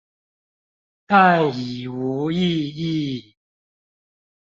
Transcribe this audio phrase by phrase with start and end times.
[1.05, 2.71] 但己無意
[3.35, 3.35] 義